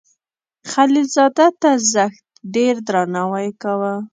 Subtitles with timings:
[0.71, 2.23] خلیل زاده ته زښت
[2.55, 3.93] ډیر درناوی کاو.